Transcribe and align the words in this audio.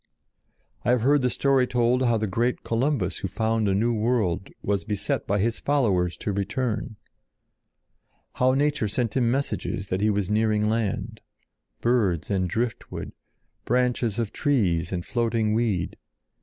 I 0.83 0.89
have 0.89 1.01
heard 1.01 1.21
the 1.21 1.29
story 1.29 1.67
told 1.67 2.01
how 2.01 2.17
the 2.17 2.25
great 2.25 2.63
Columbus 2.63 3.17
who 3.19 3.27
found 3.27 3.67
a 3.67 3.75
new 3.75 3.93
world 3.93 4.49
was 4.63 4.83
beset 4.83 5.27
by 5.27 5.37
his 5.37 5.59
followers 5.59 6.17
to 6.21 6.31
return. 6.33 6.95
How 8.33 8.55
nature 8.55 8.87
sent 8.87 9.15
him 9.15 9.29
messages 9.29 9.89
that 9.89 10.01
he 10.01 10.09
was 10.09 10.27
nearing 10.27 10.67
land—birds 10.67 12.31
and 12.31 12.49
driftwood, 12.49 13.11
branches 13.63 14.17
of 14.17 14.33
trees 14.33 14.91
and 14.91 15.05
floating 15.05 15.53
weed. 15.53 15.97